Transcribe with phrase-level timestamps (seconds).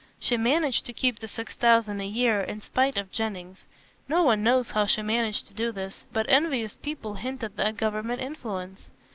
[0.19, 3.65] She managed to keep the six thousand a year, in spite of Jennings.
[4.09, 8.19] No one knows how she managed to do this, but envious people hinted at Government
[8.19, 8.89] influence.